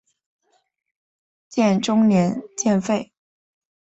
[1.47, 3.13] 建中年间废。